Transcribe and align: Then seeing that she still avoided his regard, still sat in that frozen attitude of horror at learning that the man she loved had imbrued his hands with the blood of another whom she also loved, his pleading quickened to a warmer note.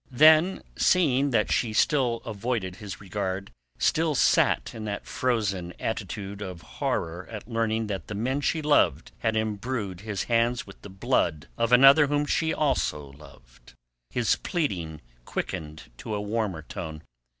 Then 0.09 0.63
seeing 0.75 1.29
that 1.29 1.51
she 1.51 1.73
still 1.73 2.23
avoided 2.25 2.77
his 2.77 2.99
regard, 2.99 3.51
still 3.77 4.15
sat 4.15 4.73
in 4.73 4.85
that 4.85 5.05
frozen 5.05 5.73
attitude 5.79 6.41
of 6.41 6.61
horror 6.81 7.27
at 7.29 7.47
learning 7.47 7.85
that 7.85 8.07
the 8.07 8.15
man 8.15 8.41
she 8.41 8.63
loved 8.63 9.11
had 9.19 9.35
imbrued 9.35 10.01
his 10.01 10.23
hands 10.23 10.65
with 10.65 10.81
the 10.81 10.89
blood 10.89 11.49
of 11.55 11.71
another 11.71 12.07
whom 12.07 12.25
she 12.25 12.51
also 12.51 13.11
loved, 13.11 13.73
his 14.09 14.37
pleading 14.37 15.01
quickened 15.23 15.83
to 15.97 16.15
a 16.15 16.19
warmer 16.19 16.65
note. 16.75 17.01